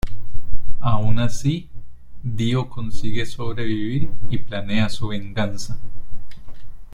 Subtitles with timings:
[0.81, 1.69] Aun así
[2.23, 5.79] Dio consigue sobrevivir y planea su venganza.